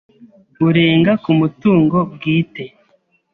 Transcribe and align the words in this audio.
Urenga 0.67 1.11
ku 1.23 1.31
mutungo 1.39 1.97
bwite. 2.13 2.63